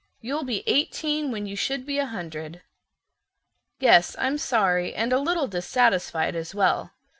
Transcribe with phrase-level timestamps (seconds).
[0.19, 2.63] You'll be eighteen when you should be a hundred.
[3.79, 6.93] Yes, I'm sorry, and a little dissatisfied as well.